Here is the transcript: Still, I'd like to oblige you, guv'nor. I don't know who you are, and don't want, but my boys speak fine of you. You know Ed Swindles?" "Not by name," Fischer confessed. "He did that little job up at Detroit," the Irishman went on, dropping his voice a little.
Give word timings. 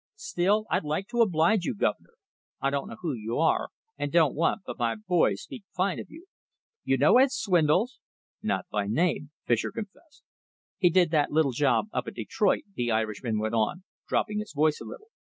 Still, 0.15 0.65
I'd 0.71 0.83
like 0.83 1.07
to 1.09 1.21
oblige 1.21 1.63
you, 1.63 1.75
guv'nor. 1.75 2.15
I 2.59 2.71
don't 2.71 2.87
know 2.87 2.95
who 3.01 3.13
you 3.13 3.37
are, 3.37 3.69
and 3.99 4.11
don't 4.11 4.33
want, 4.33 4.63
but 4.65 4.79
my 4.79 4.95
boys 4.95 5.43
speak 5.43 5.63
fine 5.75 5.99
of 5.99 6.09
you. 6.09 6.25
You 6.83 6.97
know 6.97 7.19
Ed 7.19 7.31
Swindles?" 7.31 7.99
"Not 8.41 8.65
by 8.71 8.87
name," 8.87 9.29
Fischer 9.45 9.71
confessed. 9.71 10.23
"He 10.79 10.89
did 10.89 11.11
that 11.11 11.29
little 11.29 11.51
job 11.51 11.85
up 11.93 12.07
at 12.07 12.15
Detroit," 12.15 12.63
the 12.73 12.89
Irishman 12.89 13.37
went 13.37 13.53
on, 13.53 13.83
dropping 14.07 14.39
his 14.39 14.53
voice 14.53 14.79
a 14.81 14.85
little. 14.85 15.09